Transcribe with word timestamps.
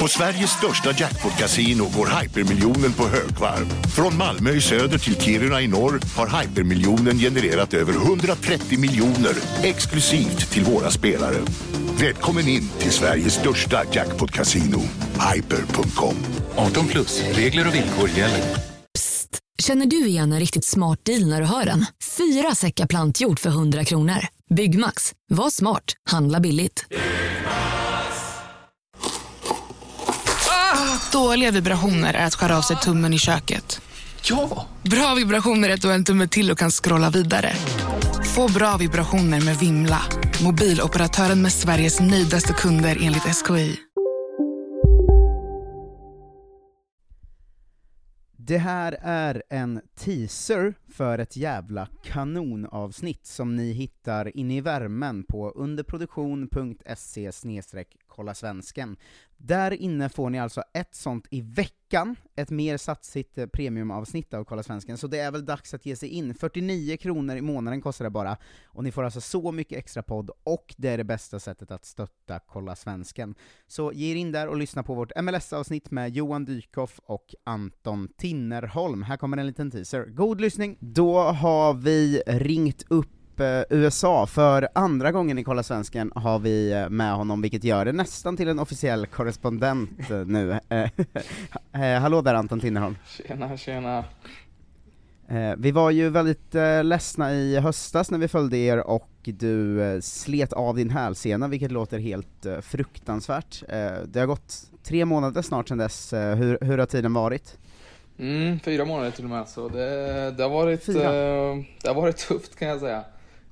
På 0.00 0.08
Sveriges 0.08 0.50
största 0.50 0.90
jackpot-kasino 0.90 1.84
går 1.96 2.20
hypermiljonen 2.20 2.92
på 2.92 3.08
högvarv. 3.08 3.66
Från 3.96 4.16
Malmö 4.16 4.50
i 4.50 4.60
söder 4.60 4.98
till 4.98 5.20
Kiruna 5.20 5.60
i 5.60 5.68
norr 5.68 6.00
har 6.16 6.40
hypermiljonen 6.40 7.18
genererat 7.18 7.74
över 7.74 7.92
130 7.92 8.78
miljoner 8.78 9.34
exklusivt 9.62 10.50
till 10.50 10.64
våra 10.64 10.90
spelare. 10.90 11.36
Välkommen 12.00 12.48
in 12.48 12.68
till 12.78 12.90
Sveriges 12.90 13.34
största 13.34 13.82
jackpot-kasino, 13.92 14.80
hyper.com. 15.34 16.14
18 16.56 16.86
plus, 16.86 17.22
regler 17.32 17.68
och 17.68 17.74
villkor 17.74 18.08
gäller. 18.08 18.40
Psst! 18.98 19.38
Känner 19.62 19.86
du 19.86 20.06
igen 20.06 20.32
en 20.32 20.40
riktigt 20.40 20.64
smart 20.64 21.04
deal 21.04 21.26
när 21.26 21.40
du 21.40 21.46
hör 21.46 21.64
den? 21.64 21.86
Fyra 22.16 22.54
säckar 22.54 22.86
plantjord 22.86 23.38
för 23.38 23.50
100 23.50 23.84
kronor. 23.84 24.26
Byggmax. 24.54 25.12
Var 25.28 25.50
smart. 25.50 25.84
Handla 26.10 26.40
billigt. 26.40 26.84
Dåliga 31.12 31.50
vibrationer 31.50 32.14
är 32.14 32.26
att 32.26 32.34
skära 32.34 32.58
av 32.58 32.62
sig 32.62 32.76
tummen 32.76 33.12
i 33.12 33.18
köket. 33.18 33.80
Ja! 34.22 34.66
Bra 34.82 35.14
vibrationer 35.14 35.68
är 35.68 35.74
att 35.74 35.82
du 35.82 35.88
har 35.88 35.94
en 35.94 36.04
tumme 36.04 36.28
till 36.28 36.50
och 36.50 36.58
kan 36.58 36.70
scrolla 36.70 37.10
vidare. 37.10 37.52
Få 38.36 38.52
bra 38.52 38.76
vibrationer 38.76 39.44
med 39.44 39.56
Vimla. 39.56 40.02
Mobiloperatören 40.44 41.42
med 41.42 41.52
Sveriges 41.52 42.00
nöjdaste 42.00 42.52
kunder 42.52 42.98
enligt 43.00 43.36
SKI. 43.36 43.76
Det 48.36 48.58
här 48.58 48.96
är 49.02 49.42
en 49.50 49.80
teaser 49.98 50.74
för 50.88 51.18
ett 51.18 51.36
jävla 51.36 51.88
kanonavsnitt 52.04 53.26
som 53.26 53.56
ni 53.56 53.72
hittar 53.72 54.36
inne 54.36 54.56
i 54.56 54.60
värmen 54.60 55.24
på 55.24 55.50
underproduktion.se 55.50 57.32
kolla 58.20 58.34
svensken. 58.34 58.96
Där 59.36 59.70
inne 59.70 60.08
får 60.08 60.30
ni 60.30 60.38
alltså 60.38 60.62
ett 60.72 60.94
sånt 60.94 61.26
i 61.30 61.40
veckan, 61.40 62.16
ett 62.36 62.50
mer 62.50 62.76
satsigt 62.76 63.38
eh, 63.38 63.46
premiumavsnitt 63.46 64.34
av 64.34 64.44
Kolla 64.44 64.62
Svensken, 64.62 64.98
så 64.98 65.06
det 65.06 65.18
är 65.18 65.30
väl 65.30 65.44
dags 65.44 65.74
att 65.74 65.86
ge 65.86 65.96
sig 65.96 66.08
in. 66.08 66.34
49 66.34 66.96
kronor 66.96 67.36
i 67.36 67.40
månaden 67.40 67.80
kostar 67.80 68.04
det 68.04 68.10
bara, 68.10 68.36
och 68.64 68.84
ni 68.84 68.92
får 68.92 69.04
alltså 69.04 69.20
så 69.20 69.52
mycket 69.52 69.78
extra 69.78 70.02
podd, 70.02 70.30
och 70.44 70.74
det 70.78 70.88
är 70.88 70.98
det 70.98 71.04
bästa 71.04 71.38
sättet 71.38 71.70
att 71.70 71.84
stötta 71.84 72.40
Kolla 72.46 72.76
Svensken. 72.76 73.34
Så 73.66 73.92
ge 73.92 74.12
er 74.12 74.16
in 74.16 74.32
där 74.32 74.48
och 74.48 74.56
lyssna 74.56 74.82
på 74.82 74.94
vårt 74.94 75.12
MLS-avsnitt 75.22 75.90
med 75.90 76.10
Johan 76.10 76.44
Dykhoff 76.44 77.00
och 77.04 77.34
Anton 77.44 78.08
Tinnerholm. 78.16 79.02
Här 79.02 79.16
kommer 79.16 79.36
en 79.36 79.46
liten 79.46 79.70
teaser. 79.70 80.04
God 80.04 80.40
lyssning! 80.40 80.76
Då 80.80 81.18
har 81.18 81.74
vi 81.74 82.22
ringt 82.26 82.84
upp 82.88 83.19
eh, 83.40 83.62
USA. 83.70 84.26
För 84.26 84.68
andra 84.74 85.12
gången 85.12 85.38
i 85.38 85.44
Kolla 85.44 85.62
Svensken 85.62 86.12
har 86.14 86.38
vi 86.38 86.72
eh, 86.72 86.88
med 86.88 87.14
honom, 87.14 87.42
vilket 87.42 87.64
gör 87.64 87.84
det 87.84 87.92
nästan 87.92 88.36
till 88.36 88.48
en 88.48 88.58
officiell 88.58 89.06
korrespondent 89.06 90.10
eh, 90.10 90.16
nu. 90.16 90.58
Hallå 92.00 92.22
där 92.22 92.34
Anton 92.34 92.60
Tinnerholm. 92.60 92.96
Tjena, 93.06 93.56
tjena. 93.56 94.04
Vi 95.56 95.70
var 95.70 95.90
ju 95.90 96.08
väldigt 96.08 96.54
ledsna 96.82 97.32
i 97.32 97.60
höstas 97.60 98.10
när 98.10 98.18
vi 98.18 98.28
följde 98.28 98.56
er 98.56 98.78
och 98.78 99.10
du 99.22 99.98
slet 100.02 100.52
av 100.52 100.76
din 100.76 100.90
hälsena, 100.90 101.48
vilket 101.48 101.72
låter 101.72 101.98
helt 101.98 102.46
fruktansvärt. 102.62 103.62
Det 104.04 104.20
har 104.20 104.26
gått 104.26 104.54
tre 104.82 105.04
månader 105.04 105.42
snart 105.42 105.68
sedan 105.68 105.78
dess, 105.78 106.12
hur, 106.12 106.58
hur 106.60 106.78
har 106.78 106.86
tiden 106.86 107.12
varit? 107.12 107.58
Mm, 108.20 108.60
fyra 108.60 108.84
månader 108.84 109.10
till 109.10 109.24
och 109.24 109.30
med, 109.30 109.48
så 109.48 109.68
det, 109.68 110.30
det, 110.30 110.42
har 110.42 110.50
varit, 110.50 110.88
eh, 110.88 110.94
det 111.82 111.88
har 111.88 111.94
varit 111.94 112.16
tufft 112.16 112.56
kan 112.56 112.68
jag 112.68 112.80
säga. 112.80 113.04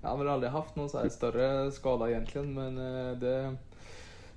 Jag 0.09 0.13
har 0.13 0.25
väl 0.25 0.29
aldrig 0.29 0.53
haft 0.53 0.77
någon 0.77 0.89
så 0.89 0.99
här 0.99 1.09
större 1.09 1.73
skada 1.73 2.11
egentligen, 2.11 2.55
men 2.55 2.79
eh, 2.79 3.17
det, 3.17 3.57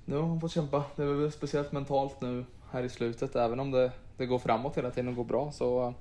nu 0.04 0.16
har 0.16 0.22
han 0.22 0.40
fått 0.40 0.52
kämpa. 0.52 0.84
Det 0.96 1.02
är 1.02 1.06
väl 1.06 1.32
speciellt 1.32 1.72
mentalt 1.72 2.20
nu 2.20 2.44
här 2.70 2.82
i 2.82 2.88
slutet, 2.88 3.36
även 3.36 3.60
om 3.60 3.70
det, 3.70 3.92
det 4.16 4.26
går 4.26 4.38
framåt 4.38 4.76
hela 4.76 4.90
tiden 4.90 5.08
och 5.08 5.14
går 5.14 5.24
bra 5.24 5.52
så 5.52 5.94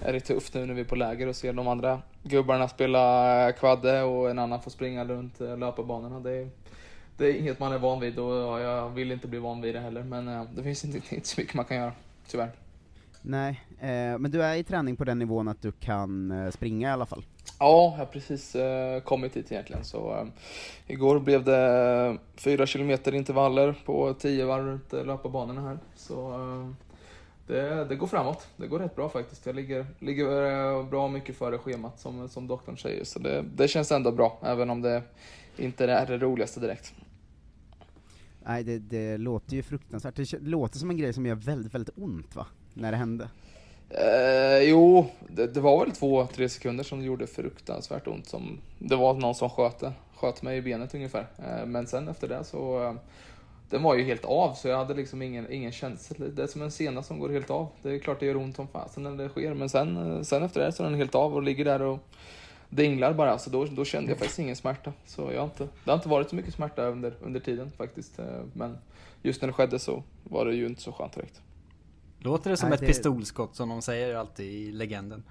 är 0.00 0.12
det 0.12 0.20
tufft 0.20 0.54
nu 0.54 0.66
när 0.66 0.74
vi 0.74 0.80
är 0.80 0.84
på 0.84 0.96
läger 0.96 1.26
och 1.26 1.36
ser 1.36 1.52
de 1.52 1.68
andra 1.68 2.02
gubbarna 2.22 2.68
spela 2.68 3.52
kvadde 3.52 4.02
och 4.02 4.30
en 4.30 4.38
annan 4.38 4.62
får 4.62 4.70
springa 4.70 5.04
runt 5.04 5.40
eh, 5.40 5.58
löparbanorna. 5.58 6.20
Det 6.20 6.30
är, 6.30 6.48
det 7.16 7.26
är 7.26 7.34
inget 7.34 7.58
man 7.58 7.72
är 7.72 7.78
van 7.78 8.00
vid 8.00 8.18
och 8.18 8.60
jag 8.60 8.90
vill 8.90 9.12
inte 9.12 9.28
bli 9.28 9.38
van 9.38 9.60
vid 9.60 9.74
det 9.74 9.80
heller, 9.80 10.02
men 10.02 10.28
eh, 10.28 10.44
det 10.54 10.62
finns 10.62 10.84
inte, 10.84 10.98
inte 11.14 11.28
så 11.28 11.40
mycket 11.40 11.54
man 11.54 11.64
kan 11.64 11.76
göra, 11.76 11.92
tyvärr. 12.26 12.50
Nej, 13.22 13.60
eh, 13.80 14.18
men 14.18 14.30
du 14.30 14.42
är 14.42 14.56
i 14.56 14.64
träning 14.64 14.96
på 14.96 15.04
den 15.04 15.18
nivån 15.18 15.48
att 15.48 15.62
du 15.62 15.72
kan 15.72 16.32
springa 16.52 16.88
i 16.88 16.92
alla 16.92 17.06
fall? 17.06 17.24
Ja, 17.58 17.82
jag 17.82 17.98
har 17.98 18.06
precis 18.06 18.54
eh, 18.54 19.00
kommit 19.00 19.36
hit 19.36 19.52
egentligen. 19.52 19.84
Så, 19.84 20.14
eh, 20.14 20.26
igår 20.86 21.20
blev 21.20 21.44
det 21.44 21.66
eh, 22.06 22.14
fyra 22.36 22.66
kilometer 22.66 23.14
intervaller 23.14 23.74
på 23.84 24.14
tio 24.14 24.44
varv 24.44 24.66
runt 24.66 24.92
eh, 24.92 25.04
löparbanorna 25.04 25.60
här. 25.60 25.78
Så 25.96 26.30
eh, 26.32 26.70
det, 27.46 27.84
det 27.84 27.96
går 27.96 28.06
framåt. 28.06 28.46
Det 28.56 28.66
går 28.66 28.78
rätt 28.78 28.96
bra 28.96 29.08
faktiskt. 29.08 29.46
Jag 29.46 29.56
ligger, 29.56 29.86
ligger 29.98 30.50
eh, 30.50 30.86
bra 30.86 31.08
mycket 31.08 31.36
före 31.36 31.58
schemat 31.58 32.00
som, 32.00 32.28
som 32.28 32.46
doktorn 32.46 32.78
säger. 32.78 33.04
Så 33.04 33.18
det, 33.18 33.44
det 33.54 33.68
känns 33.68 33.92
ändå 33.92 34.12
bra, 34.12 34.38
även 34.42 34.70
om 34.70 34.82
det 34.82 35.02
inte 35.56 35.84
är 35.84 36.06
det 36.06 36.18
roligaste 36.18 36.60
direkt. 36.60 36.94
Nej, 38.44 38.64
det, 38.64 38.78
det 38.78 39.16
låter 39.18 39.56
ju 39.56 39.62
fruktansvärt. 39.62 40.16
Det 40.16 40.40
låter 40.40 40.78
som 40.78 40.90
en 40.90 40.96
grej 40.96 41.12
som 41.12 41.26
gör 41.26 41.34
väldigt, 41.34 41.74
väldigt 41.74 41.98
ont 41.98 42.36
va? 42.36 42.46
När 42.74 42.90
det 42.90 42.96
hände. 42.96 43.28
Eh, 43.94 44.62
jo, 44.62 45.06
det, 45.28 45.46
det 45.46 45.60
var 45.60 45.84
väl 45.84 45.94
två, 45.94 46.26
tre 46.26 46.48
sekunder 46.48 46.84
som 46.84 46.98
det 46.98 47.04
gjorde 47.04 47.26
fruktansvärt 47.26 48.06
ont. 48.06 48.26
Som, 48.26 48.58
det 48.78 48.96
var 48.96 49.14
någon 49.14 49.34
som 49.34 49.50
sköt, 49.50 49.82
sköt 50.14 50.42
mig 50.42 50.58
i 50.58 50.62
benet 50.62 50.94
ungefär. 50.94 51.26
Eh, 51.38 51.66
men 51.66 51.86
sen 51.86 52.08
efter 52.08 52.28
det 52.28 52.44
så, 52.44 52.82
eh, 52.82 52.94
den 53.70 53.82
var 53.82 53.94
ju 53.94 54.04
helt 54.04 54.24
av 54.24 54.54
så 54.54 54.68
jag 54.68 54.78
hade 54.78 54.94
liksom 54.94 55.22
ingen, 55.22 55.52
ingen 55.52 55.72
känsla. 55.72 56.26
Det 56.26 56.42
är 56.42 56.46
som 56.46 56.62
en 56.62 56.70
sena 56.70 57.02
som 57.02 57.18
går 57.18 57.28
helt 57.28 57.50
av. 57.50 57.68
Det 57.82 57.90
är 57.90 57.98
klart 57.98 58.20
det 58.20 58.26
gör 58.26 58.36
ont 58.36 58.56
som 58.56 58.68
fasen 58.68 59.02
när 59.02 59.10
det 59.10 59.28
sker, 59.28 59.54
men 59.54 59.68
sen, 59.68 60.16
eh, 60.16 60.22
sen 60.22 60.42
efter 60.42 60.60
det 60.60 60.72
så 60.72 60.82
är 60.82 60.90
den 60.90 60.98
helt 60.98 61.14
av 61.14 61.34
och 61.34 61.42
ligger 61.42 61.64
där 61.64 61.82
och 61.82 61.98
dinglar 62.68 63.12
bara. 63.12 63.38
Så 63.38 63.50
då, 63.50 63.64
då 63.64 63.84
kände 63.84 64.10
jag 64.10 64.18
faktiskt 64.18 64.38
ingen 64.38 64.56
smärta. 64.56 64.92
Så 65.06 65.32
jag 65.32 65.40
har 65.40 65.44
inte, 65.44 65.68
det 65.84 65.90
har 65.90 65.94
inte 65.94 66.08
varit 66.08 66.30
så 66.30 66.36
mycket 66.36 66.54
smärta 66.54 66.86
under, 66.86 67.14
under 67.20 67.40
tiden 67.40 67.70
faktiskt. 67.70 68.18
Eh, 68.18 68.26
men 68.52 68.78
just 69.22 69.42
när 69.42 69.46
det 69.46 69.52
skedde 69.52 69.78
så 69.78 70.02
var 70.24 70.46
det 70.46 70.54
ju 70.54 70.66
inte 70.66 70.82
så 70.82 70.92
skönt 70.92 71.12
direkt. 71.12 71.40
Låter 72.24 72.50
det 72.50 72.56
som 72.56 72.68
Nej, 72.68 72.74
ett 72.74 72.80
det- 72.80 72.86
pistolskott 72.86 73.56
som 73.56 73.68
de 73.68 73.82
säger 73.82 74.14
alltid 74.14 74.46
i 74.52 74.72
legenden? 74.72 75.22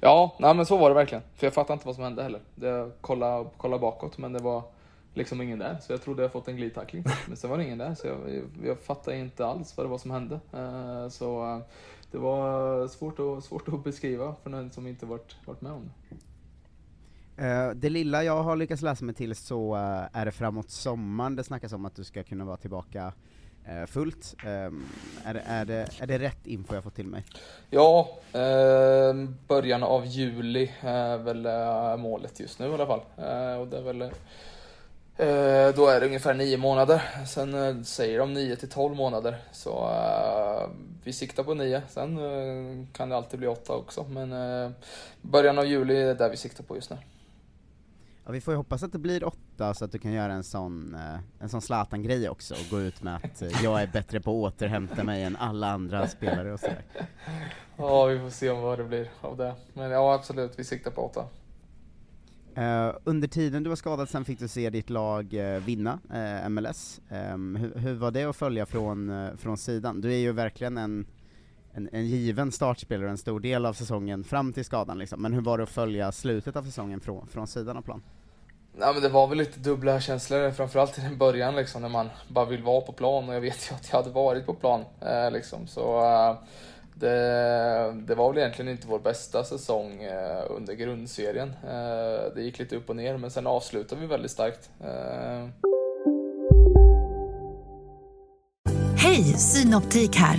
Ja, 0.00 0.36
nej 0.40 0.54
men 0.54 0.66
så 0.66 0.76
var 0.76 0.88
det 0.88 0.94
verkligen. 0.94 1.24
För 1.34 1.46
jag 1.46 1.54
fattade 1.54 1.72
inte 1.72 1.86
vad 1.86 1.94
som 1.94 2.04
hände 2.04 2.22
heller. 2.22 2.40
Jag 2.54 2.92
kollade, 3.00 3.48
kollade 3.56 3.80
bakåt 3.80 4.18
men 4.18 4.32
det 4.32 4.38
var 4.38 4.62
liksom 5.14 5.42
ingen 5.42 5.58
där. 5.58 5.78
Så 5.82 5.92
jag 5.92 6.02
trodde 6.02 6.22
jag 6.22 6.32
fått 6.32 6.48
en 6.48 6.56
glidtackling. 6.56 7.04
Men 7.28 7.36
sen 7.36 7.50
var 7.50 7.58
det 7.58 7.64
ingen 7.64 7.78
där 7.78 7.94
så 7.94 8.06
jag, 8.06 8.16
jag, 8.34 8.44
jag 8.68 8.78
fattade 8.78 9.16
inte 9.18 9.46
alls 9.46 9.76
vad 9.76 9.86
det 9.86 9.90
var 9.90 9.98
som 9.98 10.10
hände. 10.10 10.40
Eh, 10.52 11.08
Så 11.08 11.44
eh, 11.50 11.58
det 12.10 12.18
var 12.18 12.88
svårt 12.88 13.18
att, 13.18 13.44
svårt 13.44 13.68
att 13.68 13.84
beskriva 13.84 14.34
för 14.42 14.50
någon 14.50 14.70
som 14.70 14.86
inte 14.86 15.06
varit, 15.06 15.36
varit 15.44 15.60
med 15.60 15.72
om 15.72 15.90
det. 17.36 17.44
Eh, 17.44 17.70
det 17.70 17.88
lilla 17.90 18.24
jag 18.24 18.42
har 18.42 18.56
lyckats 18.56 18.82
läsa 18.82 19.04
mig 19.04 19.14
till 19.14 19.34
så 19.34 19.74
är 20.12 20.24
det 20.24 20.32
framåt 20.32 20.70
sommaren 20.70 21.36
det 21.36 21.44
snackas 21.44 21.72
om 21.72 21.84
att 21.84 21.96
du 21.96 22.04
ska 22.04 22.22
kunna 22.22 22.44
vara 22.44 22.56
tillbaka 22.56 23.12
Eh, 23.68 23.86
fullt. 23.86 24.34
Ehm, 24.46 24.86
är, 25.24 25.34
det- 25.34 25.42
är, 25.46 25.64
det, 25.64 25.88
är 26.00 26.06
det 26.06 26.18
rätt 26.18 26.46
info 26.46 26.74
jag 26.74 26.84
fått 26.84 26.94
till 26.94 27.06
mig? 27.06 27.24
Ja, 27.70 28.08
eh, 28.32 29.14
början 29.48 29.82
av 29.82 30.06
juli 30.06 30.70
är 30.80 31.16
väl 31.18 31.46
eh, 31.46 31.96
målet 31.96 32.40
just 32.40 32.58
nu 32.58 32.66
i 32.66 32.72
alla 32.74 32.86
fall. 32.86 33.00
Eh, 33.18 33.60
och 33.60 33.68
det 33.68 33.76
är 33.78 33.82
väl, 33.82 34.02
eh, 34.02 35.76
då 35.76 35.86
är 35.86 36.00
det 36.00 36.06
ungefär 36.06 36.34
nio 36.34 36.56
månader. 36.56 37.02
Sen 37.26 37.54
eh, 37.54 37.82
säger 37.82 38.18
de 38.18 38.34
nio 38.34 38.56
till 38.56 38.68
tolv 38.70 38.96
månader. 38.96 39.36
Så 39.52 39.70
eh, 39.90 40.68
vi 41.04 41.12
siktar 41.12 41.42
på 41.42 41.54
nio. 41.54 41.82
Sen 41.88 42.16
eh, 42.18 42.86
kan 42.92 43.08
det 43.08 43.16
alltid 43.16 43.38
bli 43.38 43.48
åtta 43.48 43.72
också. 43.72 44.04
Men 44.04 44.32
eh, 44.32 44.70
början 45.22 45.58
av 45.58 45.66
juli 45.66 46.02
är 46.02 46.14
där 46.14 46.30
vi 46.30 46.36
siktar 46.36 46.64
på 46.64 46.76
just 46.76 46.90
nu. 46.90 46.96
Ja, 48.26 48.32
vi 48.32 48.40
får 48.40 48.52
ju 48.54 48.56
hoppas 48.56 48.82
att 48.82 48.92
det 48.92 48.98
blir 48.98 49.24
åtta 49.24 49.74
så 49.74 49.84
att 49.84 49.92
du 49.92 49.98
kan 49.98 50.12
göra 50.12 50.32
en 50.32 50.44
sån, 50.44 50.94
eh, 50.94 51.18
en 51.38 51.48
sån 51.48 51.62
Zlatan-grej 51.62 52.28
också 52.28 52.54
och 52.54 52.70
gå 52.70 52.80
ut 52.80 53.02
med 53.02 53.16
att 53.16 53.42
eh, 53.42 53.64
jag 53.64 53.82
är 53.82 53.86
bättre 53.86 54.20
på 54.20 54.46
att 54.46 54.54
återhämta 54.54 55.04
mig 55.04 55.22
än 55.22 55.36
alla 55.36 55.70
andra 55.70 56.08
spelare 56.08 56.52
och 56.52 56.60
sådär. 56.60 56.84
Ja, 57.76 58.04
vi 58.04 58.18
får 58.18 58.30
se 58.30 58.50
om 58.50 58.60
vad 58.60 58.78
det 58.78 58.84
blir 58.84 59.10
av 59.20 59.36
det. 59.36 59.54
Men 59.72 59.90
ja, 59.90 60.14
absolut, 60.14 60.58
vi 60.58 60.64
siktar 60.64 60.90
på 60.90 61.02
åtta. 61.02 61.24
Eh, 62.54 62.96
under 63.04 63.28
tiden 63.28 63.62
du 63.62 63.68
var 63.68 63.76
skadad 63.76 64.08
sen 64.08 64.24
fick 64.24 64.38
du 64.38 64.48
se 64.48 64.70
ditt 64.70 64.90
lag 64.90 65.34
vinna 65.66 65.98
MLS. 66.48 67.00
Ehm, 67.08 67.56
hur, 67.56 67.74
hur 67.74 67.94
var 67.94 68.10
det 68.10 68.24
att 68.24 68.36
följa 68.36 68.66
från, 68.66 69.28
från 69.38 69.56
sidan? 69.56 70.00
Du 70.00 70.12
är 70.12 70.18
ju 70.18 70.32
verkligen 70.32 70.78
en, 70.78 71.06
en, 71.74 71.88
en 71.92 72.06
given 72.06 72.52
startspelare 72.52 73.10
en 73.10 73.18
stor 73.18 73.40
del 73.40 73.66
av 73.66 73.72
säsongen 73.72 74.24
fram 74.24 74.52
till 74.52 74.64
skadan 74.64 74.98
liksom. 74.98 75.22
men 75.22 75.32
hur 75.32 75.40
var 75.40 75.58
det 75.58 75.64
att 75.64 75.70
följa 75.70 76.12
slutet 76.12 76.56
av 76.56 76.62
säsongen 76.62 77.00
från, 77.00 77.28
från 77.28 77.46
sidan 77.46 77.76
av 77.76 77.82
plan? 77.82 78.02
Nej, 78.76 78.92
men 78.92 79.02
det 79.02 79.08
var 79.08 79.26
väl 79.26 79.38
lite 79.38 79.60
dubbla 79.60 80.00
känslor, 80.00 80.50
framförallt 80.50 80.98
i 80.98 81.00
den 81.00 81.18
början 81.18 81.56
liksom, 81.56 81.82
när 81.82 81.88
man 81.88 82.10
bara 82.28 82.44
vill 82.44 82.62
vara 82.62 82.80
på 82.80 82.92
plan 82.92 83.28
och 83.28 83.34
jag 83.34 83.40
vet 83.40 83.70
ju 83.70 83.74
att 83.74 83.88
jag 83.90 83.98
hade 83.98 84.10
varit 84.10 84.46
på 84.46 84.54
plan. 84.54 84.84
Eh, 85.00 85.30
liksom, 85.30 85.66
så 85.66 86.04
eh, 86.04 86.36
det, 86.94 87.94
det 88.06 88.14
var 88.14 88.32
väl 88.32 88.38
egentligen 88.38 88.70
inte 88.70 88.86
vår 88.86 88.98
bästa 88.98 89.44
säsong 89.44 90.02
eh, 90.02 90.44
under 90.50 90.74
grundserien. 90.74 91.48
Eh, 91.48 92.34
det 92.34 92.42
gick 92.42 92.58
lite 92.58 92.76
upp 92.76 92.90
och 92.90 92.96
ner, 92.96 93.16
men 93.16 93.30
sen 93.30 93.46
avslutade 93.46 94.00
vi 94.00 94.06
väldigt 94.06 94.30
starkt. 94.30 94.70
Eh, 94.80 95.48
Hej, 98.96 99.22
Synoptik 99.22 100.16
här. 100.16 100.38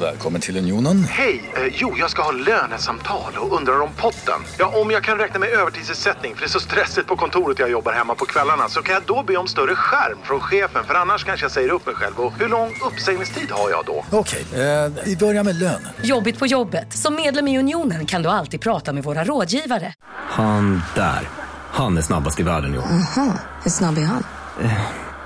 Välkommen 0.00 0.40
till 0.40 0.56
Unionen. 0.56 1.04
Hej! 1.04 1.52
Eh, 1.56 1.62
jo, 1.72 1.94
jag 1.98 2.10
ska 2.10 2.22
ha 2.22 2.30
lönesamtal 2.30 3.36
och 3.38 3.56
undrar 3.56 3.80
om 3.80 3.88
potten. 3.96 4.40
Ja, 4.58 4.80
om 4.82 4.90
jag 4.90 5.04
kan 5.04 5.18
räkna 5.18 5.38
med 5.38 5.48
övertidsersättning 5.48 6.34
för 6.34 6.40
det 6.40 6.46
är 6.46 6.48
så 6.48 6.60
stressigt 6.60 7.06
på 7.06 7.16
kontoret 7.16 7.58
jag 7.58 7.70
jobbar 7.70 7.92
hemma 7.92 8.14
på 8.14 8.24
kvällarna 8.24 8.68
så 8.68 8.82
kan 8.82 8.94
jag 8.94 9.02
då 9.06 9.22
be 9.22 9.36
om 9.36 9.46
större 9.48 9.74
skärm 9.74 10.18
från 10.24 10.40
chefen 10.40 10.84
för 10.84 10.94
annars 10.94 11.24
kanske 11.24 11.44
jag 11.44 11.52
säger 11.52 11.68
upp 11.68 11.86
mig 11.86 11.94
själv. 11.94 12.20
Och 12.20 12.32
hur 12.38 12.48
lång 12.48 12.74
uppsägningstid 12.86 13.50
har 13.50 13.70
jag 13.70 13.84
då? 13.86 14.04
Okej, 14.10 14.44
eh, 14.52 14.92
vi 15.04 15.16
börjar 15.16 15.44
med 15.44 15.56
lön. 15.58 15.88
Jobbigt 16.02 16.38
på 16.38 16.46
jobbet. 16.46 16.92
Som 16.92 17.14
medlem 17.14 17.48
i 17.48 17.58
Unionen 17.58 18.06
kan 18.06 18.22
du 18.22 18.28
alltid 18.28 18.60
prata 18.60 18.92
med 18.92 19.04
våra 19.04 19.24
rådgivare. 19.24 19.94
Han 20.14 20.82
där. 20.94 21.28
Han 21.70 21.98
är 21.98 22.02
snabbast 22.02 22.40
i 22.40 22.42
världen, 22.42 22.72
jo. 22.74 22.80
Aha, 22.80 23.32
hur 23.62 23.70
snabb 23.70 23.98
är 23.98 24.02
han? 24.02 24.24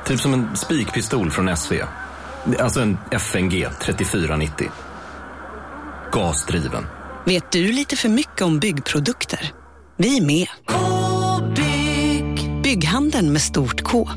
Typ 0.04 0.20
som 0.20 0.34
en 0.34 0.56
spikpistol 0.56 1.30
från 1.30 1.56
SV. 1.56 1.74
Alltså 2.44 2.80
en 2.80 2.98
FNG 3.10 3.66
3490. 3.82 4.70
Gasdriven. 6.12 6.86
Vet 7.26 7.52
du 7.52 7.72
lite 7.72 7.96
för 7.96 8.08
mycket 8.08 8.42
om 8.42 8.58
byggprodukter? 8.58 9.52
Vi 9.96 10.18
är 10.18 10.26
med. 10.26 10.48
-bygg. 10.66 12.62
Bygghandeln 12.62 13.32
med 13.32 13.40
stort 13.40 13.82
K. 13.82 14.08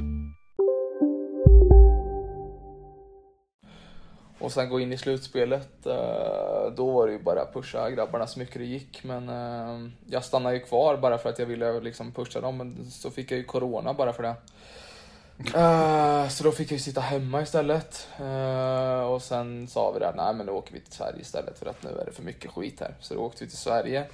Och 4.40 4.52
sen 4.52 4.70
gå 4.70 4.80
in 4.80 4.94
i 4.94 4.98
slutspelet, 4.98 5.86
eh, 5.86 6.74
då 6.76 6.92
var 6.92 7.08
det 7.08 7.14
ju 7.14 7.20
bara 7.24 7.46
pusha 7.54 7.90
grabbarna 7.90 8.28
så 8.28 8.40
mycket 8.40 8.56
det 8.56 8.66
gick. 8.66 9.04
Men 9.04 9.30
eh, 9.30 9.90
jag 10.06 10.24
stannade 10.24 10.56
ju 10.56 10.62
kvar 10.62 10.98
bara 10.98 11.18
för 11.18 11.30
att 11.30 11.40
jag 11.40 11.46
ville 11.46 11.80
liksom 11.80 12.12
pusha 12.12 12.42
dem, 12.42 12.58
men 12.58 12.92
så 12.92 13.12
fick 13.12 13.32
jag 13.32 13.38
ju 13.38 13.44
corona 13.44 13.94
bara 13.94 14.14
för 14.14 14.24
det. 14.24 14.36
Eh, 15.40 16.28
så 16.30 16.44
då 16.44 16.52
fick 16.52 16.72
jag 16.72 16.78
ju 16.78 16.84
sitta 16.84 17.02
hemma 17.02 17.42
istället. 17.42 18.08
Uh, 18.22 19.02
och 19.02 19.22
sen 19.22 19.68
sa 19.68 19.92
vi 19.92 20.00
där, 20.00 20.14
nej 20.18 20.34
men 20.34 20.46
då 20.46 20.54
åker 20.54 20.74
vi 20.74 20.80
till 20.80 20.94
Sverige 20.94 21.22
istället 21.22 21.60
för 21.60 21.66
att 21.66 21.84
nu 21.84 21.90
är 21.90 22.06
det 22.06 22.12
för 22.12 22.24
mycket 22.24 22.52
skit 22.52 22.80
här. 22.80 22.96
Så 23.00 23.14
då 23.14 23.20
åkte 23.20 23.44
vi 23.44 23.50
till 23.50 23.60
Sverige. 23.60 24.06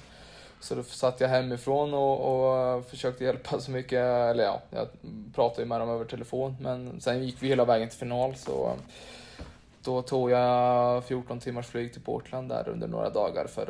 Så 0.60 0.74
då 0.74 0.82
satt 0.82 1.20
jag 1.20 1.28
hemifrån 1.28 1.94
och, 1.94 2.20
och 2.20 2.58
eh, 2.58 2.82
försökte 2.82 3.24
hjälpa 3.24 3.60
så 3.60 3.70
mycket, 3.70 3.98
eller 3.98 4.44
ja, 4.44 4.62
jag 4.70 4.88
pratade 5.34 5.62
ju 5.62 5.68
med 5.68 5.80
dem 5.80 5.90
över 5.90 6.04
telefon. 6.04 6.56
Men 6.60 7.00
sen 7.00 7.24
gick 7.24 7.42
vi 7.42 7.48
hela 7.48 7.64
vägen 7.64 7.88
till 7.88 7.98
final 7.98 8.36
så 8.36 8.76
då 9.84 10.02
tog 10.02 10.30
jag 10.30 11.04
14 11.04 11.40
timmars 11.40 11.66
flyg 11.66 11.92
till 11.92 12.02
Portland 12.02 12.48
där 12.48 12.68
under 12.68 12.88
några 12.88 13.10
dagar 13.10 13.46
för 13.46 13.62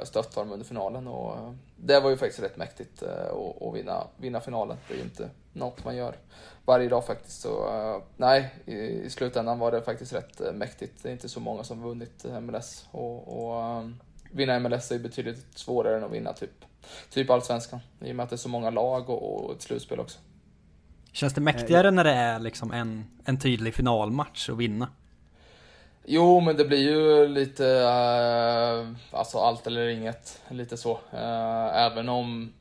att 0.00 0.08
stötta 0.08 0.40
dem 0.40 0.52
under 0.52 0.66
finalen. 0.66 1.06
Och 1.06 1.54
det 1.76 2.00
var 2.00 2.10
ju 2.10 2.16
faktiskt 2.16 2.42
rätt 2.42 2.56
mäktigt 2.56 3.02
eh, 3.02 3.66
att, 3.68 3.74
vinna, 3.74 4.06
vinna 4.16 4.40
finalen. 4.40 4.76
Det 4.88 4.94
är 4.94 4.98
ju 4.98 5.04
inte 5.04 5.30
något 5.52 5.84
man 5.84 5.96
gör 5.96 6.16
varje 6.64 6.88
dag 6.88 7.06
faktiskt. 7.06 7.40
Så 7.40 7.68
eh, 7.68 8.02
nej, 8.16 8.54
i 9.04 9.10
slutändan 9.10 9.58
var 9.58 9.72
det 9.72 9.82
faktiskt 9.82 10.12
rätt 10.12 10.40
eh, 10.40 10.52
mäktigt. 10.52 11.02
Det 11.02 11.08
är 11.08 11.12
inte 11.12 11.28
så 11.28 11.40
många 11.40 11.64
som 11.64 11.82
vunnit 11.82 12.24
MLS. 12.40 12.86
Och, 12.90 13.46
och 13.46 13.84
vinna 14.30 14.58
MLS 14.58 14.92
är 14.92 14.98
betydligt 14.98 15.58
svårare 15.58 15.96
än 15.96 16.04
att 16.04 16.12
vinna 16.12 16.32
typ, 16.32 16.64
typ 17.10 17.30
allsvenskan. 17.30 17.80
I 18.00 18.12
och 18.12 18.16
med 18.16 18.24
att 18.24 18.30
det 18.30 18.36
är 18.36 18.38
så 18.38 18.48
många 18.48 18.70
lag 18.70 19.10
och, 19.10 19.44
och 19.44 19.52
ett 19.52 19.62
slutspel 19.62 20.00
också. 20.00 20.18
Känns 21.12 21.34
det 21.34 21.40
mäktigare 21.40 21.90
när 21.90 22.04
det 22.04 22.12
är 22.12 22.38
liksom 22.38 22.72
en, 22.72 23.04
en 23.24 23.38
tydlig 23.38 23.74
finalmatch 23.74 24.48
att 24.48 24.56
vinna? 24.56 24.88
Jo, 26.04 26.40
men 26.40 26.56
det 26.56 26.64
blir 26.64 26.78
ju 26.78 27.28
lite, 27.28 27.66
äh, 27.66 29.16
alltså 29.18 29.38
allt 29.38 29.66
eller 29.66 29.88
inget, 29.88 30.42
lite 30.48 30.76
så. 30.76 30.92
Äh, 31.12 31.76
även 31.76 32.08
om 32.08 32.52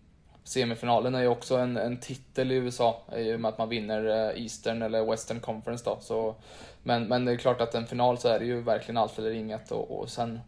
semifinalen 0.43 1.15
är 1.15 1.21
ju 1.21 1.27
också 1.27 1.55
en, 1.55 1.77
en 1.77 1.97
titel 1.99 2.51
i 2.51 2.55
USA, 2.55 3.01
i 3.17 3.33
och 3.35 3.39
med 3.39 3.49
att 3.49 3.57
man 3.57 3.69
vinner 3.69 4.05
eh, 4.05 4.43
Eastern 4.43 4.81
eller 4.81 5.05
Western 5.05 5.39
Conference 5.39 5.85
då. 5.85 5.97
Så, 6.01 6.35
men, 6.83 7.07
men 7.07 7.25
det 7.25 7.31
är 7.31 7.37
klart 7.37 7.61
att 7.61 7.75
en 7.75 7.87
final 7.87 8.17
så 8.17 8.27
är 8.27 8.39
det 8.39 8.45
ju 8.45 8.61
verkligen 8.61 8.97
allt 8.97 9.19
eller 9.19 9.31
inget 9.31 9.71
och, 9.71 9.99
och 9.99 10.09
sen 10.09 10.39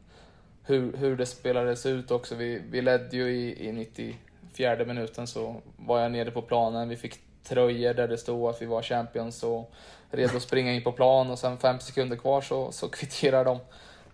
hur, 0.66 0.98
hur 0.98 1.18
det 1.18 1.26
spelades 1.26 1.86
ut 1.86 2.12
också. 2.12 2.36
Vi, 2.36 2.62
vi 2.70 2.82
ledde 2.82 3.18
ju 3.18 3.30
i, 3.30 3.68
i 3.68 3.72
94 3.72 4.86
minuten 4.86 5.28
så 5.28 5.62
var 5.78 6.00
jag 6.00 6.12
nere 6.12 6.32
på 6.32 6.42
planen, 6.42 6.90
vi 6.90 6.98
fick 6.98 7.20
tröjor 7.44 7.94
där 7.94 8.08
det 8.08 8.18
stod 8.18 8.50
att 8.50 8.62
vi 8.62 8.66
var 8.66 8.82
champions 8.82 9.44
och 9.44 9.72
redo 10.12 10.38
att 10.38 10.44
springa 10.44 10.74
in 10.74 10.84
på 10.84 10.92
plan 10.92 11.32
och 11.32 11.40
sen 11.40 11.58
fem 11.58 11.80
sekunder 11.80 12.18
kvar 12.18 12.42
så, 12.42 12.72
så 12.72 12.88
kvitterar 12.90 13.46
de. 13.46 13.60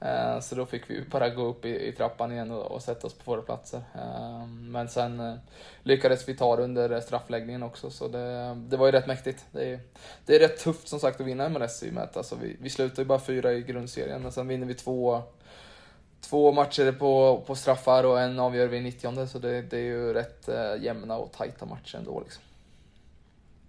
Eh, 0.01 0.39
så 0.39 0.55
då 0.55 0.65
fick 0.65 0.89
vi 0.89 1.01
bara 1.01 1.29
gå 1.29 1.41
upp 1.41 1.65
i, 1.65 1.87
i 1.87 1.91
trappan 1.91 2.31
igen 2.31 2.51
och, 2.51 2.71
och, 2.71 2.81
sätta 2.81 3.07
oss 3.07 3.13
på 3.13 3.31
våra 3.31 3.41
platser. 3.41 3.81
Eh, 3.95 4.45
men 4.47 4.89
sen 4.89 5.19
eh, 5.19 5.35
lyckades 5.83 6.29
vi 6.29 6.35
ta 6.35 6.55
det 6.55 6.63
under 6.63 7.01
straffläggningen 7.01 7.63
också, 7.63 7.89
så 7.91 8.07
det, 8.07 8.55
det 8.55 8.77
var 8.77 8.85
ju 8.85 8.91
rätt 8.91 9.07
mäktigt. 9.07 9.45
Det 9.51 9.73
är, 9.73 9.79
det 10.25 10.35
är 10.35 10.39
rätt 10.39 10.59
tufft 10.59 10.87
som 10.87 10.99
sagt 10.99 11.21
att 11.21 11.27
vinna 11.27 11.49
MLS 11.49 11.83
i 11.83 11.89
och 11.89 11.93
med 11.93 12.03
att 12.03 12.17
alltså, 12.17 12.35
vi, 12.41 12.57
vi 12.61 12.69
slutar 12.69 13.03
ju 13.03 13.07
bara 13.07 13.19
fyra 13.19 13.53
i 13.53 13.61
grundserien, 13.61 14.21
men 14.21 14.31
sen 14.31 14.47
vinner 14.47 14.67
vi 14.67 14.73
två 14.73 15.23
Två 16.21 16.51
matcher 16.51 16.91
på, 16.91 17.43
på 17.47 17.55
straffar 17.55 18.03
och 18.03 18.19
en 18.19 18.39
avgör 18.39 18.67
vi 18.67 18.77
i 18.77 18.81
90 18.81 19.27
så 19.27 19.39
det, 19.39 19.61
det 19.61 19.77
är 19.77 19.81
ju 19.81 20.13
rätt 20.13 20.49
eh, 20.49 20.83
jämna 20.83 21.17
och 21.17 21.31
tajta 21.31 21.65
matcher 21.65 21.97
ändå. 21.97 22.19
Liksom. 22.19 22.43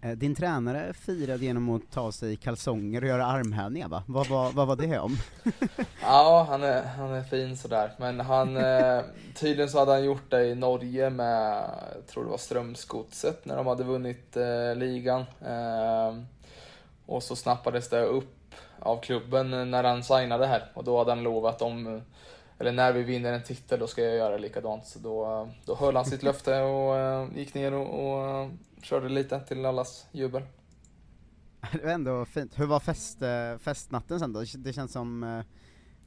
Eh, 0.02 0.10
din 0.10 0.34
tränare 0.34 0.92
firade 0.92 1.44
genom 1.44 1.70
att 1.70 1.90
ta 1.90 2.12
sig 2.12 2.32
i 2.32 2.36
kalsonger 2.36 3.02
och 3.02 3.08
göra 3.08 3.26
armhävningar 3.26 3.88
va? 3.88 4.02
Vad, 4.06 4.26
vad, 4.26 4.54
vad 4.54 4.66
var 4.66 4.76
det 4.76 4.98
om? 4.98 5.16
ja, 6.02 6.46
han 6.48 6.62
är, 6.62 6.82
han 6.82 7.10
är 7.10 7.22
fin 7.22 7.56
sådär, 7.56 7.92
men 7.98 8.20
han, 8.20 8.56
eh, 8.56 9.00
tydligen 9.34 9.70
så 9.70 9.78
hade 9.78 9.92
han 9.92 10.04
gjort 10.04 10.30
det 10.30 10.44
i 10.44 10.54
Norge 10.54 11.10
med, 11.10 11.64
jag 11.94 12.06
tror 12.06 12.24
det 12.24 12.30
var 12.30 12.38
Strömsgodset, 12.38 13.44
när 13.44 13.56
de 13.56 13.66
hade 13.66 13.84
vunnit 13.84 14.36
eh, 14.36 14.74
ligan. 14.76 15.24
Eh, 15.46 16.16
och 17.06 17.22
så 17.22 17.36
snappades 17.36 17.88
det 17.88 18.02
upp 18.02 18.54
av 18.78 19.00
klubben 19.00 19.70
när 19.70 19.84
han 19.84 20.02
signade 20.02 20.46
här, 20.46 20.64
och 20.74 20.84
då 20.84 20.98
hade 20.98 21.10
han 21.10 21.22
lovat 21.22 21.62
om 21.62 22.02
eller 22.60 22.72
när 22.72 22.92
vi 22.92 23.02
vinner 23.02 23.32
en 23.32 23.42
titel, 23.42 23.78
då 23.80 23.86
ska 23.86 24.02
jag 24.02 24.16
göra 24.16 24.36
likadant. 24.36 24.86
Så 24.86 24.98
då, 24.98 25.48
då 25.64 25.74
höll 25.74 25.96
han 25.96 26.04
sitt 26.04 26.22
löfte 26.22 26.60
och 26.60 26.96
eh, 26.96 27.28
gick 27.36 27.54
ner 27.54 27.72
och, 27.72 28.12
och 28.12 28.28
eh, 28.28 28.50
körde 28.82 29.08
lite 29.08 29.40
till 29.40 29.66
allas 29.66 30.06
jubel. 30.12 30.42
Det 31.72 31.84
var 31.84 31.92
ändå 31.92 32.24
fint. 32.24 32.58
Hur 32.58 32.66
var 32.66 32.80
fest, 32.80 33.22
eh, 33.22 33.58
festnatten 33.58 34.20
sen 34.20 34.32
då? 34.32 34.44
Det 34.56 34.72
känns 34.72 34.92
som 34.92 35.22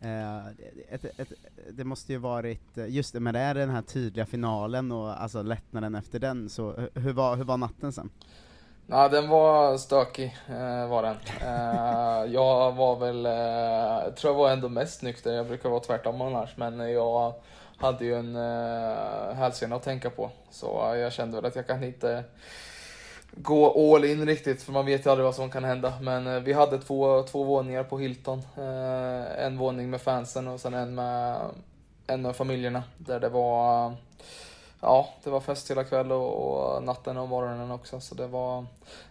eh, 0.01 0.47
ett, 0.89 1.19
ett, 1.19 1.33
det 1.71 1.83
måste 1.83 2.11
ju 2.11 2.17
varit, 2.17 2.77
just 2.87 3.13
det, 3.13 3.19
men 3.19 3.33
det 3.33 3.39
är 3.39 3.55
den 3.55 3.69
här 3.69 3.81
tydliga 3.81 4.25
finalen 4.25 4.91
och 4.91 5.21
alltså 5.21 5.41
lättnaden 5.41 5.95
efter 5.95 6.19
den, 6.19 6.49
så 6.49 6.89
hur 6.93 7.13
var, 7.13 7.35
hur 7.35 7.43
var 7.43 7.57
natten 7.57 7.91
sen? 7.91 8.09
Ja, 8.87 9.09
den 9.09 9.29
var 9.29 9.77
stökig, 9.77 10.37
eh, 10.49 10.87
var 10.87 11.03
den. 11.03 11.17
Eh, 11.41 12.33
jag 12.33 12.71
var 12.71 12.95
väl, 12.95 13.25
eh, 13.25 14.13
tror 14.13 14.33
jag 14.33 14.39
var 14.39 14.51
ändå 14.51 14.69
mest 14.69 15.01
nykter, 15.01 15.33
jag 15.33 15.47
brukar 15.47 15.69
vara 15.69 15.79
tvärtom 15.79 16.21
annars, 16.21 16.57
men 16.57 16.91
jag 16.93 17.33
hade 17.77 18.05
ju 18.05 18.15
en 18.15 18.35
eh, 18.35 19.33
hälsena 19.35 19.75
att 19.75 19.83
tänka 19.83 20.09
på. 20.09 20.29
Så 20.51 20.95
jag 20.95 21.13
kände 21.13 21.35
väl 21.37 21.45
att 21.45 21.55
jag 21.55 21.67
kan 21.67 21.83
inte 21.83 22.23
gå 23.31 23.93
all 23.95 24.05
in 24.05 24.25
riktigt, 24.25 24.63
för 24.63 24.71
man 24.71 24.85
vet 24.85 25.05
ju 25.05 25.09
aldrig 25.09 25.25
vad 25.25 25.35
som 25.35 25.49
kan 25.49 25.63
hända. 25.63 25.93
Men 26.01 26.27
eh, 26.27 26.39
vi 26.39 26.53
hade 26.53 26.77
två, 26.77 27.23
två 27.23 27.43
våningar 27.43 27.83
på 27.83 27.97
Hilton. 27.97 28.39
Eh, 28.57 29.45
en 29.45 29.57
våning 29.57 29.89
med 29.89 30.01
fansen 30.01 30.47
och 30.47 30.59
sen 30.59 30.73
en 30.73 30.95
med, 30.95 31.37
en 32.07 32.21
med 32.21 32.35
familjerna, 32.35 32.83
där 32.97 33.19
det 33.19 33.29
var 33.29 33.93
ja, 34.83 35.09
det 35.23 35.29
var 35.29 35.39
fest 35.39 35.71
hela 35.71 35.83
kvällen 35.83 36.11
och, 36.11 36.75
och, 36.75 36.83
natten 36.83 37.17
och 37.17 37.29
morgonen 37.29 37.71
också. 37.71 37.99
Så 37.99 38.15
det 38.15 38.27
var, 38.27 38.65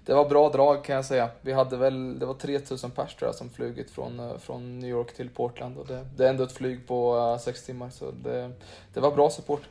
det 0.04 0.14
var 0.14 0.28
bra 0.28 0.48
drag 0.48 0.84
kan 0.84 0.96
jag 0.96 1.04
säga. 1.04 1.30
Vi 1.40 1.52
hade 1.52 1.76
väl, 1.76 2.18
det 2.18 2.26
var 2.26 2.34
3000 2.34 2.90
pers 2.90 3.14
tror 3.14 3.28
jag 3.28 3.34
som 3.34 3.50
flugit 3.50 3.90
från, 3.90 4.20
eh, 4.20 4.38
från 4.38 4.78
New 4.78 4.90
York 4.90 5.14
till 5.14 5.30
Portland. 5.30 5.78
Och 5.78 5.86
det, 5.86 6.06
det 6.16 6.24
är 6.24 6.30
ändå 6.30 6.44
ett 6.44 6.52
flyg 6.52 6.86
på 6.86 7.16
uh, 7.16 7.38
sex 7.38 7.66
timmar, 7.66 7.90
så 7.90 8.10
det, 8.10 8.52
det 8.94 9.00
var 9.00 9.10
bra 9.10 9.30
support. 9.30 9.62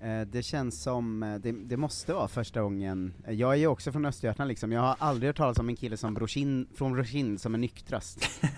Eh, 0.00 0.20
det 0.20 0.42
känns 0.42 0.82
som, 0.82 1.38
det, 1.42 1.52
det, 1.52 1.76
måste 1.76 2.14
vara 2.14 2.28
första 2.28 2.62
gången, 2.62 3.14
jag 3.28 3.52
är 3.52 3.56
ju 3.56 3.66
också 3.66 3.92
från 3.92 4.06
Östergötland 4.06 4.48
liksom, 4.48 4.72
jag 4.72 4.80
har 4.80 4.96
aldrig 4.98 5.28
hört 5.28 5.36
talas 5.36 5.58
om 5.58 5.68
en 5.68 5.76
kille 5.76 5.96
som 5.96 6.14
Broshin, 6.14 6.68
från 6.74 6.92
Broshin 6.92 7.38
som 7.38 7.54
är 7.54 7.58
nyktrast. 7.58 8.20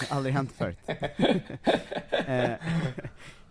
det 0.00 0.08
har 0.08 0.16
aldrig 0.16 0.34
hänt 0.34 0.52
förut. 0.52 0.78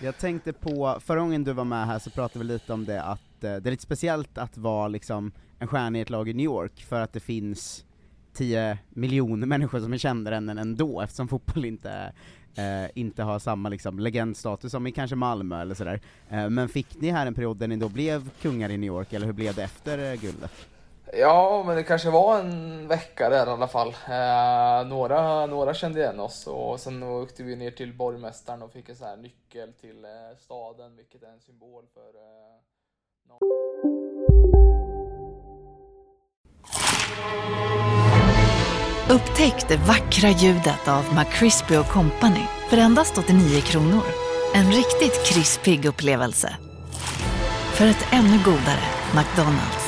Jag 0.00 0.18
tänkte 0.18 0.52
på, 0.52 0.98
förra 1.00 1.20
gången 1.20 1.44
du 1.44 1.52
var 1.52 1.64
med 1.64 1.86
här 1.86 1.98
så 1.98 2.10
pratade 2.10 2.44
vi 2.44 2.52
lite 2.52 2.72
om 2.72 2.84
det 2.84 3.02
att 3.02 3.44
eh, 3.44 3.56
det 3.56 3.68
är 3.68 3.70
lite 3.70 3.82
speciellt 3.82 4.38
att 4.38 4.58
vara 4.58 4.88
liksom 4.88 5.32
en 5.58 5.68
stjärna 5.68 5.98
i 5.98 6.00
ett 6.00 6.10
lag 6.10 6.28
i 6.28 6.34
New 6.34 6.44
York, 6.44 6.84
för 6.88 7.00
att 7.00 7.12
det 7.12 7.20
finns 7.20 7.84
10 8.32 8.78
miljoner 8.88 9.46
människor 9.46 9.80
som 9.80 9.92
är 9.92 9.98
kändare 9.98 10.36
än 10.36 10.48
en 10.48 10.58
ändå, 10.58 11.00
eftersom 11.00 11.28
fotboll 11.28 11.64
inte, 11.64 12.12
eh, 12.54 12.90
inte 12.94 13.22
har 13.22 13.38
samma 13.38 13.68
liksom, 13.68 13.98
legendstatus 13.98 14.72
som 14.72 14.86
i 14.86 14.92
kanske 14.92 15.16
Malmö 15.16 15.60
eller 15.60 15.74
sådär. 15.74 16.00
Eh, 16.28 16.50
men 16.50 16.68
fick 16.68 17.00
ni 17.00 17.10
här 17.10 17.26
en 17.26 17.34
period 17.34 17.56
där 17.56 17.68
ni 17.68 17.76
då 17.76 17.88
blev 17.88 18.30
kungar 18.42 18.70
i 18.70 18.76
New 18.76 18.88
York, 18.88 19.12
eller 19.12 19.26
hur 19.26 19.32
blev 19.32 19.54
det 19.54 19.62
efter 19.62 20.12
eh, 20.12 20.20
guldet? 20.20 20.52
Ja, 21.12 21.62
men 21.66 21.76
det 21.76 21.82
kanske 21.82 22.10
var 22.10 22.38
en 22.38 22.88
vecka 22.88 23.30
där 23.30 23.46
i 23.46 23.50
alla 23.50 23.68
fall. 23.68 23.88
Eh, 23.88 24.88
några, 24.88 25.46
några 25.46 25.74
kände 25.74 26.00
igen 26.00 26.20
oss 26.20 26.46
och 26.46 26.80
sen 26.80 27.02
åkte 27.02 27.42
vi 27.42 27.56
ner 27.56 27.70
till 27.70 27.94
borgmästaren 27.94 28.62
och 28.62 28.72
fick 28.72 28.88
en 28.88 28.96
sån 28.96 29.06
här 29.06 29.16
nyckel 29.16 29.72
till 29.72 30.04
eh, 30.04 30.10
staden, 30.38 30.96
vilket 30.96 31.22
är 31.22 31.28
en 31.28 31.40
symbol 31.40 31.84
för 31.94 32.00
eh, 32.00 32.48
Upptäck 39.10 39.68
det 39.68 39.76
vackra 39.76 40.28
ljudet 40.28 40.88
av 40.88 41.04
McCrispy 41.14 41.74
Company 41.92 42.44
för 42.70 42.76
endast 42.76 43.18
89 43.18 43.60
kronor. 43.60 44.04
En 44.54 44.66
riktigt 44.66 45.26
krispig 45.26 45.84
upplevelse. 45.84 46.56
För 47.74 47.86
ett 47.86 48.06
ännu 48.12 48.38
godare 48.44 48.84
McDonalds. 49.14 49.87